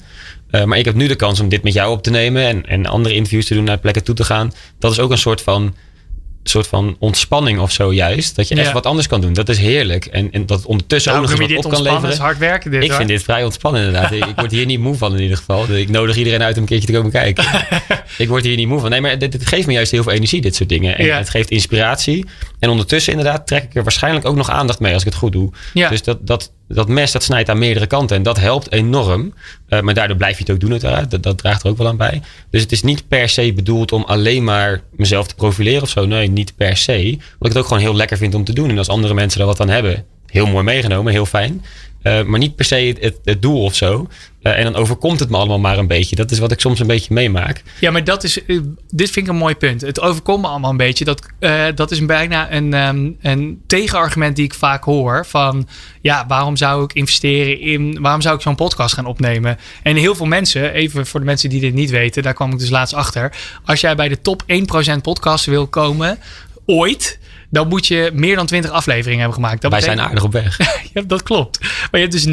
[0.49, 2.65] Eh, maar ik heb nu de kans om dit met jou op te nemen en,
[2.65, 4.51] en andere interviews te doen, naar plekken toe te gaan.
[4.79, 5.75] Dat is ook een soort van,
[6.49, 8.35] soort van ontspanning of zo juist.
[8.35, 8.73] Dat je echt Ja.
[8.73, 9.33] wat anders kan doen.
[9.33, 10.05] Dat is heerlijk.
[10.05, 12.09] En, en dat ondertussen nou, ook nog eens wat op kan leveren.
[12.09, 12.97] is hard werken dit Ik hoor.
[12.97, 14.11] vind dit vrij ontspannen inderdaad.
[14.29, 15.69] ik word hier niet moe van in ieder geval.
[15.69, 17.45] Ik nodig iedereen uit om een keertje te komen kijken.
[18.17, 18.89] ik word hier niet moe van.
[18.89, 20.97] Nee, maar dit, dit geeft me juist heel veel energie, dit soort dingen.
[20.97, 21.17] En Ja.
[21.17, 22.25] het geeft inspiratie.
[22.59, 25.31] En ondertussen inderdaad trek ik er waarschijnlijk ook nog aandacht mee als ik het goed
[25.31, 25.51] doe.
[25.73, 25.89] Ja.
[25.89, 28.15] Dus dat, dat, dat mes dat snijdt aan meerdere kanten.
[28.17, 29.33] En dat helpt enorm.
[29.69, 31.11] Eh, maar daardoor blijf je het ook doen uiteraard.
[31.11, 32.21] Dat, dat draagt er ook wel aan bij.
[32.49, 36.05] Dus het is niet per se bedoeld om alleen maar mezelf te profileren of zo.
[36.05, 36.93] Nee, niet per se.
[36.93, 38.69] Omdat ik het ook gewoon heel lekker vind om te doen.
[38.69, 41.65] En als andere mensen er wat aan hebben, heel mooi meegenomen, heel fijn.
[42.05, 44.07] Eh, maar niet per se het, het, doel of zo.
[44.41, 46.15] Eh, en dan overkomt het me allemaal maar een beetje.
[46.15, 47.63] Dat is wat ik soms een beetje meemaak.
[47.79, 49.81] Ja, maar dat is, eh, dit vind ik een mooi punt.
[49.81, 51.05] Het overkomt me allemaal een beetje.
[51.05, 51.21] Dat,
[51.75, 55.25] dat is bijna een, ehm, een tegenargument die ik vaak hoor.
[55.25, 55.67] Van
[56.01, 59.57] ja, waarom zou ik investeren in, waarom zou ik zo'n podcast gaan opnemen?
[59.83, 62.59] En heel veel mensen, even voor de mensen die dit niet weten, daar kwam ik
[62.59, 63.31] dus laatst achter.
[63.65, 66.19] Als jij bij de top 1% podcast wil komen,
[66.65, 69.61] ooit, dan moet je meer dan 20 afleveringen hebben gemaakt.
[69.61, 70.57] Dat Wij betekent- zijn aardig op weg.
[70.93, 71.59] ja, dat klopt.
[71.61, 72.25] Maar je hebt dus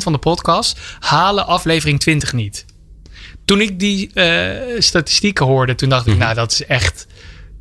[0.00, 2.64] 99% van de podcast halen aflevering 20 niet.
[3.44, 7.06] Toen ik die eh, statistieken hoorde, toen dacht ik, nou, dat is echt,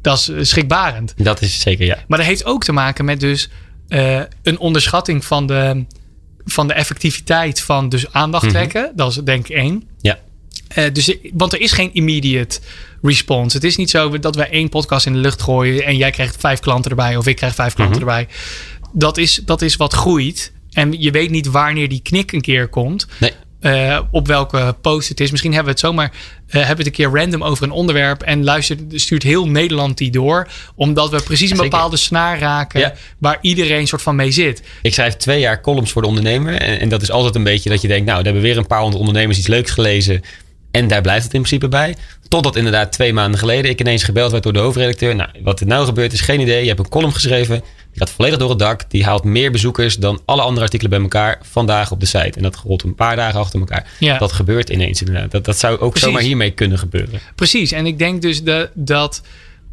[0.01, 1.13] dat is eh, schrikbarend.
[1.17, 1.97] Dat is zeker ja.
[2.07, 3.49] Maar dat heeft ook te maken met dus
[3.87, 5.85] eh, een onderschatting van de,
[6.45, 8.91] van de effectiviteit van dus aandacht trekken.
[8.95, 9.89] Dat is denk ik één.
[10.01, 10.19] Ja.
[10.91, 12.59] Dus, want er is geen immediate
[13.01, 13.55] response.
[13.55, 16.35] Het is niet zo dat wij één podcast in de lucht gooien en jij krijgt
[16.39, 18.27] vijf klanten erbij of ik krijg vijf klanten erbij.
[18.93, 20.51] Dat is, dat is wat groeit.
[20.71, 23.07] En je weet niet wanneer die knik een keer komt.
[23.19, 23.31] Nee.
[23.59, 25.31] eh, op welke post het is.
[25.31, 26.13] Misschien hebben we het zomaar eh,
[26.47, 28.21] hebben we het een keer random over een onderwerp.
[28.21, 30.47] En luistert, stuurt heel Nederland die door.
[30.75, 31.71] Omdat we precies een Zeker.
[31.71, 32.79] bepaalde snaar raken.
[32.79, 32.93] Ja.
[33.17, 34.61] Waar iedereen soort van mee zit.
[34.81, 36.53] Ik schrijf twee jaar columns voor de ondernemer.
[36.53, 38.67] En, en dat is altijd een beetje dat je denkt, nou, daar hebben weer een
[38.67, 40.21] paar honderd ondernemers iets leuks gelezen.
[40.71, 41.95] En daar blijft het in principe bij.
[42.31, 45.15] Totdat inderdaad twee maanden geleden ik ineens gebeld werd door de hoofdredacteur.
[45.15, 46.61] Nou, wat er nou gebeurt is geen idee.
[46.61, 47.59] Je hebt een column geschreven.
[47.59, 48.89] Die gaat volledig door het dak.
[48.89, 52.31] Die haalt meer bezoekers dan alle andere artikelen bij elkaar vandaag op de site.
[52.35, 53.87] En dat rolt een paar dagen achter elkaar.
[53.99, 54.17] Ja.
[54.17, 55.31] Dat gebeurt ineens inderdaad.
[55.31, 56.07] Dat, dat zou ook Precies.
[56.07, 57.19] zomaar hiermee kunnen gebeuren.
[57.35, 57.71] Precies.
[57.71, 59.21] En ik denk dus de, dat,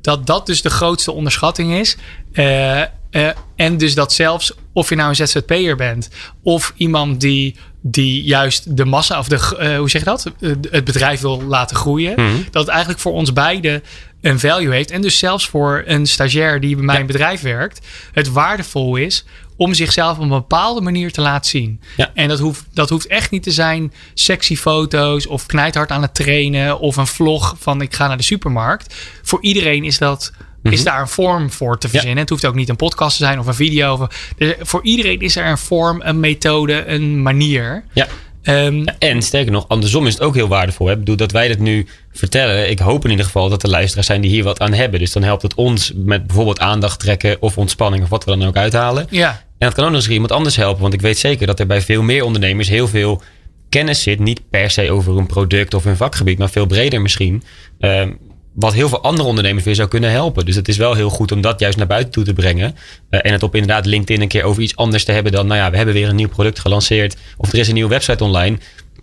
[0.01, 1.97] dat dat dus de grootste onderschatting is.
[2.33, 6.09] Eh, eh, en dus dat zelfs Of je nou een ZZP'er bent.
[6.43, 10.33] Of iemand die, die juist de massa of de, eh, hoe zeg je dat?
[10.41, 12.13] Eh, het bedrijf wil laten groeien.
[12.17, 12.37] Mhm.
[12.51, 13.83] Dat het eigenlijk voor ons beiden
[14.21, 14.91] een value heeft.
[14.91, 17.87] En dus zelfs voor een stagiair die bij mijn bedrijf werkt.
[18.13, 19.25] Het waardevol is
[19.57, 21.81] om zichzelf op een bepaalde manier te laten zien.
[21.97, 22.11] Ja.
[22.15, 26.15] En dat hoeft, dat hoeft echt niet te zijn sexy foto's of knijthard aan het
[26.15, 28.95] trainen of een vlog van ik ga naar de supermarkt.
[29.23, 30.33] Voor iedereen is dat.
[30.63, 32.19] Is daar een vorm voor te verzinnen?
[32.19, 33.93] Het hoeft ook niet een podcast te zijn of een video.
[33.93, 37.85] Of, voor iedereen is er een vorm, een methode, een manier.
[37.93, 38.07] Ja.
[38.43, 40.87] Ehm, En sterker nog, andersom is het ook heel waardevol.
[40.87, 40.93] Hè?
[40.93, 42.71] Ik bedoel, dat wij dit nu vertellen.
[42.71, 45.01] Ik hoop in ieder geval dat er luisteraars zijn die hier wat aan hebben.
[45.01, 48.49] Dus dan helpt het ons met bijvoorbeeld aandacht trekken of ontspanning of wat we dan
[48.49, 49.07] ook uithalen.
[49.11, 50.83] ja, En dat kan ook nog eens iemand anders helpen.
[50.83, 53.23] Want ik weet zeker dat er bij veel meer ondernemers heel veel
[53.69, 54.19] kennis zit.
[54.19, 57.43] Niet per se over een product of een vakgebied, maar veel breder misschien.
[57.79, 58.11] Ehm,
[58.59, 60.45] wat heel veel andere ondernemers weer zou kunnen helpen.
[60.45, 62.77] Dus het is wel heel goed om dat juist naar buiten toe te brengen.
[63.11, 65.47] Eh, en het op inderdaad LinkedIn een keer over iets anders te hebben dan...
[65.47, 67.17] nou ja, we hebben weer een nieuw product gelanceerd.
[67.37, 68.59] Of er is een nieuwe website online.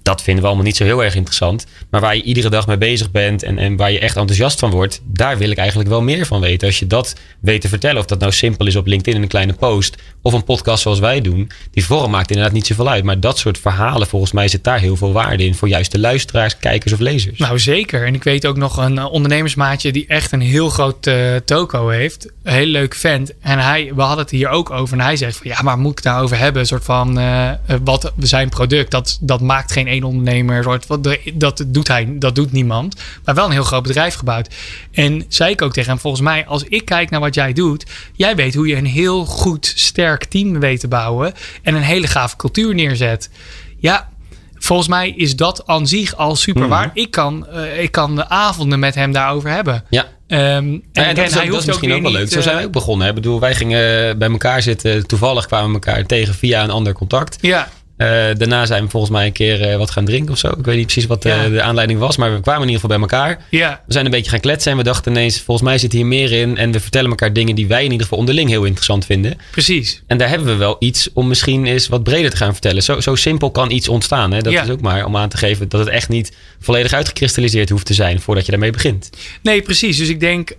[0.06, 1.66] Dat vinden we allemaal niet zo heel erg interessant.
[1.90, 4.72] Maar waar je iedere dag mee bezig bent en, en waar je echt enthousiast van
[4.72, 5.02] wordt...
[5.06, 6.68] daar wil ik eigenlijk wel meer van weten.
[6.68, 9.28] Als je dat weet te vertellen, of dat nou simpel is op LinkedIn in een
[9.28, 9.96] kleine post...
[10.22, 13.04] of een podcast zoals wij doen, die vorm maakt inderdaad niet zoveel uit.
[13.04, 15.56] Maar dat soort verhalen, volgens mij zit daar heel veel waarde in...
[15.56, 17.40] voor juist de luisteraars, kijkers of lezers.
[17.40, 18.06] Nou, zeker.
[18.06, 21.90] En ik weet ook nog een eh, ondernemersmaatje die echt een heel groot eh, toko
[21.90, 22.32] heeft.
[22.44, 23.34] Een heel leuk vent.
[23.40, 24.98] En hij, we hadden het hier ook over.
[24.98, 26.62] En hij zegt van ja, maar moet ik daarover hebben?
[26.62, 27.52] Een soort van eh,
[27.84, 28.92] wat zijn product.
[28.92, 30.64] Dat, dat maakt geen één ondernemer.
[30.64, 32.96] Soort, wat, dat doet hij, dat doet niemand.
[33.24, 34.54] Maar wel een heel groot bedrijf gebouwd.
[34.92, 37.86] En zei ik ook tegen hem, volgens mij, als ik kijk naar wat jij doet,
[38.14, 41.34] jij weet hoe je een heel goed, sterk team weet te bouwen.
[41.64, 43.30] En een hele gave cultuur neerzet.
[43.78, 44.10] Ja,
[44.58, 46.92] Volgens mij is dat aan zich al super waar.
[46.94, 49.84] Ik, kan, eh, ik kan de avonden met hem daarover hebben.
[49.90, 50.06] Ja.
[50.28, 52.12] Ehm, en, Ja, en dat is, ook, hij dat hoeft is misschien weer ook wel
[52.12, 52.30] leuk.
[52.30, 53.04] Zo zijn eh, wij ook begonnen.
[53.04, 53.10] Hè?
[53.10, 55.08] Ik bedoel, wij gingen bij elkaar zitten.
[55.08, 57.38] Toevallig kwamen we elkaar tegen via een ander contact.
[57.42, 60.48] Ja, Eh, daarna zijn we volgens mij een keer eh, wat gaan drinken of zo.
[60.48, 62.18] Ik weet niet precies wat eh, de aanleiding was.
[62.18, 63.46] Maar we kwamen in ieder geval bij elkaar.
[63.50, 64.72] ja, We zijn een beetje gaan kletsen.
[64.72, 66.58] En we dachten ineens, volgens mij zit hier meer in.
[66.58, 69.38] En we vertellen elkaar dingen die wij in ieder geval onderling heel interessant vinden.
[69.52, 70.04] precies.
[70.08, 72.84] En daar hebben we wel iets om misschien eens wat breder te gaan vertellen.
[72.84, 74.32] Zo, zo simpel kan iets ontstaan.
[74.34, 74.42] Hè?
[74.42, 74.64] Dat Ja.
[74.64, 77.94] is ook maar om aan te geven dat het echt niet volledig uitgekristalliseerd hoeft te
[77.94, 79.10] zijn voordat je daarmee begint.
[79.42, 79.98] Nee, precies.
[79.98, 80.52] Dus ik denk,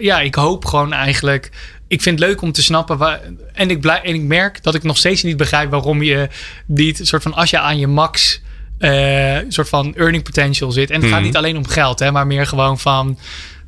[0.00, 1.50] ja, ik hoop gewoon eigenlijk.
[1.92, 2.98] Ik vind het leuk om te snappen.
[2.98, 3.20] Waar,
[3.52, 6.28] en, ik blij, en ik merk dat ik nog steeds niet begrijp waarom je
[6.66, 8.40] niet, soort van, als je aan je max.
[8.78, 10.90] eh, soort van earning potential zit.
[10.90, 11.26] En het gaat Mhm.
[11.26, 13.18] niet alleen om geld, hè, maar meer gewoon van.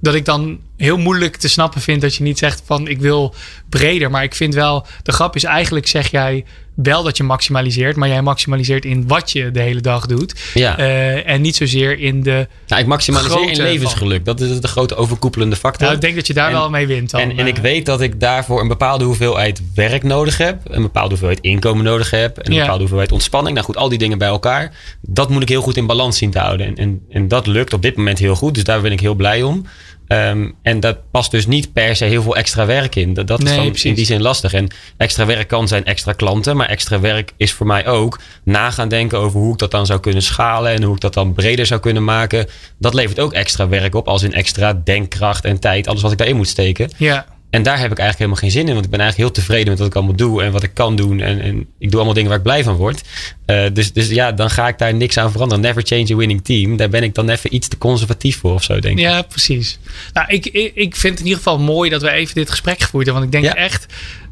[0.00, 3.34] Dat ik dan heel moeilijk te snappen vind dat je niet zegt van ik wil
[3.68, 4.10] breder.
[4.10, 7.96] Maar ik vind wel, de grap is eigenlijk zeg jij wel dat je maximaliseert.
[7.96, 10.34] Maar jij maximaliseert in wat je de hele dag doet.
[10.54, 10.78] Ja.
[10.78, 12.48] Eh, en niet zozeer in de.
[12.66, 14.24] Nou, ik maximaliseer in levensgeluk.
[14.24, 15.82] Dat is de grote overkoepelende factor.
[15.82, 17.10] Nou, ik denk dat je daar En- wel mee wint.
[17.10, 17.20] Dan.
[17.20, 20.60] En, en ik weet dat ik daarvoor een bepaalde hoeveelheid werk nodig heb.
[20.64, 22.38] Een bepaalde hoeveelheid inkomen nodig heb.
[22.38, 22.58] En een Ja.
[22.60, 23.54] bepaalde hoeveelheid ontspanning.
[23.54, 24.72] Nou goed, al die dingen bij elkaar.
[25.00, 26.66] Dat moet ik heel goed in balans zien te houden.
[26.66, 28.54] En, en, en dat lukt op dit moment heel goed.
[28.54, 29.66] Dus daar ben ik heel blij om.
[30.06, 33.14] Ehm, en dat past dus niet per se heel veel extra werk in.
[33.14, 33.84] Dat, dat is dan precies.
[33.84, 34.52] in die zin lastig.
[34.52, 36.56] En extra werk kan zijn extra klanten.
[36.56, 39.86] Maar extra werk is voor mij ook na gaan denken over hoe ik dat dan
[39.86, 40.72] zou kunnen schalen.
[40.72, 42.46] En hoe ik dat dan breder zou kunnen maken.
[42.78, 44.08] Dat levert ook extra werk op.
[44.08, 45.88] Als in extra denkkracht en tijd.
[45.88, 46.90] Alles wat ik daarin moet steken.
[46.96, 48.72] Ja, En daar heb ik eigenlijk helemaal geen zin in.
[48.72, 50.42] Want ik ben eigenlijk heel tevreden met wat ik allemaal doe.
[50.42, 51.20] En wat ik kan doen.
[51.20, 53.02] En, en ik doe allemaal dingen waar ik blij van word.
[53.46, 55.64] Eh, dus, dus ja, dan ga ik daar niks aan veranderen.
[55.64, 56.76] Never change a winning team.
[56.76, 59.04] Daar ben ik dan even iets te conservatief voor of zo, denk ik.
[59.04, 59.78] ja, precies.
[60.12, 62.80] Nou, ik, ik, ik vind het in ieder geval mooi dat we even dit gesprek
[62.82, 63.22] gevoerd hebben.
[63.22, 63.62] Want ik denk Ja.
[63.64, 63.86] echt,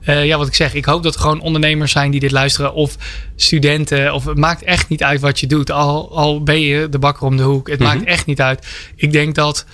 [0.05, 2.75] eh, ja, wat ik zeg, ik hoop dat er gewoon ondernemers zijn die dit luisteren.
[2.75, 2.97] Of
[3.37, 4.15] studenten.
[4.15, 5.71] Of het maakt echt niet uit wat je doet.
[5.71, 7.69] Al, al ben je de bakker om de hoek.
[7.69, 7.89] Het Mhm.
[7.89, 8.67] maakt echt niet uit.
[8.97, 9.65] Ik denk dat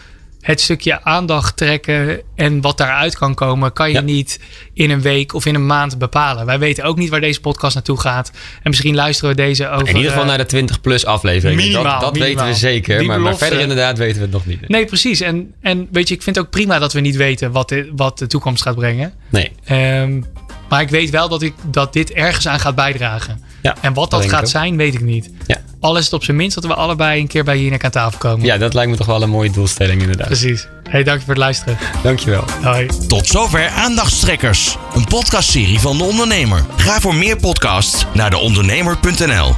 [0.49, 4.01] het stukje aandacht trekken en wat daaruit kan komen, kan je Ja.
[4.01, 4.41] niet
[4.75, 6.47] in een week of in een maand bepalen.
[6.47, 8.31] Wij weten ook niet waar deze podcast naartoe gaat.
[8.63, 9.89] En misschien luisteren we deze over.
[9.89, 11.61] In ieder geval eh, naar de 20 plus aflevering.
[11.61, 12.35] minimaal, dat dat minimaal.
[12.35, 13.21] weten we zeker.
[13.21, 14.69] Maar, verder inderdaad weten we het nog niet.
[14.69, 15.21] Nee, precies.
[15.21, 17.93] En, en weet je, ik vind het ook prima dat we niet weten wat de,
[17.97, 19.13] wat de toekomst gaat brengen.
[19.29, 19.51] Nee.
[19.65, 20.23] Ehm,
[20.69, 23.43] maar ik weet wel dat, ik, dat dit ergens aan gaat bijdragen.
[23.63, 25.31] Ja, En wat dat gaat zijn, weet ik niet.
[25.47, 25.57] Ja.
[25.81, 28.19] Al is het op zijn minst dat we allebei een keer bij Jinek aan tafel
[28.19, 28.47] komen.
[28.47, 30.27] ja, dat lijkt me toch wel een mooie doelstelling inderdaad.
[30.27, 30.69] Precies.
[30.91, 31.79] Hey, dank je voor het luisteren.
[32.03, 32.45] Dankjewel.
[32.63, 32.87] Hoi.
[33.07, 36.65] Tot zover Aandachtstrekkers, een podcastserie van de ondernemer.
[36.77, 39.55] Ga voor meer podcasts naar deondernemer.nl.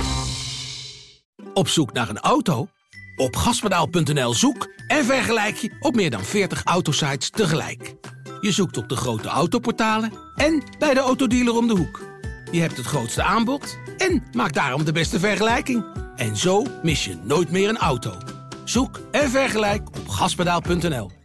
[1.55, 2.69] Op zoek naar een auto?
[3.17, 7.95] Op gaspedaal.nl zoek en vergelijk je op meer dan 40 autosites tegelijk.
[8.41, 12.10] Je zoekt op de grote autoportalen en bij de autodealer om de hoek.
[12.53, 15.85] Je hebt het grootste aanbod en maakt daarom de beste vergelijking.
[16.17, 18.13] En zo mis je nooit meer een auto.
[18.65, 21.20] Zoek en vergelijk op gaspedaal.nl.